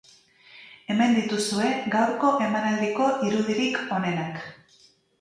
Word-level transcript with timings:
Hemen 0.93 1.13
dituzue 1.17 1.69
gaurko 1.97 2.33
emanaldiko 2.49 3.13
irudirik 3.31 3.81
onenak. 4.01 4.45